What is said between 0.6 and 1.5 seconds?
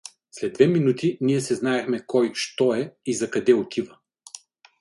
минути ние